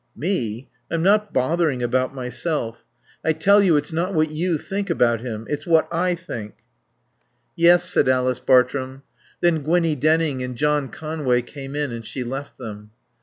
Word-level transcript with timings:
"Me? 0.15 0.67
I'm 0.89 1.03
not 1.03 1.31
bothering 1.31 1.83
about 1.83 2.11
myself. 2.11 2.83
I 3.23 3.33
tell 3.33 3.61
you 3.61 3.77
it's 3.77 3.93
not 3.93 4.15
what 4.15 4.31
you 4.31 4.57
think 4.57 4.89
about 4.89 5.21
him, 5.21 5.45
it's 5.47 5.67
what 5.67 5.87
I 5.91 6.15
think." 6.15 6.55
"Yes," 7.55 7.87
said 7.87 8.09
Alice 8.09 8.39
Bartrum. 8.39 9.03
Then 9.41 9.61
Gwinnie 9.61 9.95
Denning 9.95 10.41
and 10.41 10.55
John 10.55 10.89
Conway 10.89 11.43
came 11.43 11.75
in 11.75 11.91
and 11.91 12.03
she 12.03 12.23
left 12.23 12.57
them. 12.57 12.89